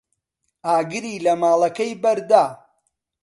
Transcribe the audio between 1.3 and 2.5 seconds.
ماڵەکەی بەردا.